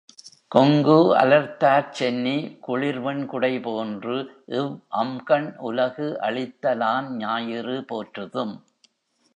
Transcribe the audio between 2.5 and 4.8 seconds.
குளிர்வெண் குடை போன்று இவ்